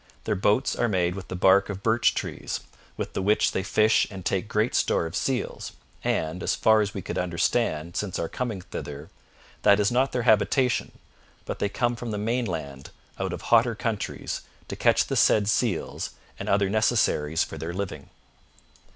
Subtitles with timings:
[0.23, 2.61] Their boats are made with the bark of birch trees,
[2.97, 6.95] with the which they fish and take great store of seals, and, as far as
[6.95, 9.11] we could understand since our coming thither,
[9.61, 10.93] that is not their habitation,
[11.45, 16.09] but they come from the mainland out of hotter countries to catch the said seals
[16.39, 18.09] and other necessaries for their living.'